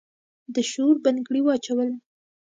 [0.53, 1.89] د شور بنګړي واچول